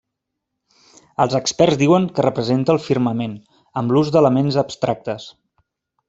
Els 1.25 1.33
experts 1.39 1.77
diuen 1.83 2.07
que 2.15 2.25
representa 2.27 2.73
el 2.77 2.81
firmament, 2.89 3.35
amb 3.81 3.95
l'ús 3.97 4.09
d'elements 4.15 4.57
abstractes. 4.67 5.29